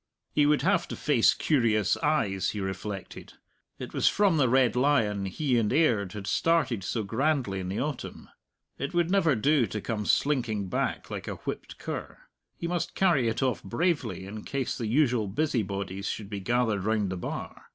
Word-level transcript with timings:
He 0.33 0.47
would 0.47 0.63
have 0.63 0.87
to 0.87 0.95
face 0.95 1.35
curious 1.35 1.95
eyes, 1.97 2.49
he 2.49 2.59
reflected. 2.59 3.33
It 3.77 3.93
was 3.93 4.07
from 4.07 4.37
the 4.37 4.49
Red 4.49 4.75
Lion 4.75 5.25
he 5.27 5.59
and 5.59 5.71
Aird 5.71 6.13
had 6.13 6.25
started 6.25 6.83
so 6.83 7.03
grandly 7.03 7.59
in 7.59 7.69
the 7.69 7.79
autumn. 7.79 8.27
It 8.79 8.95
would 8.95 9.11
never 9.11 9.35
do 9.35 9.67
to 9.67 9.79
come 9.79 10.07
slinking 10.07 10.69
back 10.69 11.11
like 11.11 11.27
a 11.27 11.35
whipped 11.35 11.77
cur; 11.77 12.17
he 12.57 12.65
must 12.67 12.95
carry 12.95 13.27
it 13.27 13.43
off 13.43 13.61
bravely 13.61 14.25
in 14.25 14.43
case 14.43 14.75
the 14.75 14.87
usual 14.87 15.27
busybodies 15.27 16.07
should 16.07 16.31
be 16.31 16.39
gathered 16.39 16.83
round 16.83 17.11
the 17.11 17.17
bar. 17.17 17.65